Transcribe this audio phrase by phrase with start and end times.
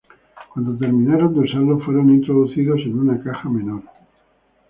[0.51, 3.83] Cuando terminaron de usarlos, fueron introducidos en una caja menor.